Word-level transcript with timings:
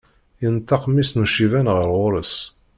Yenṭeq 0.41 0.83
mmi-s 0.87 1.11
n 1.13 1.21
uciban 1.23 1.67
ɣer 1.75 1.87
ɣur-s. 1.97 2.35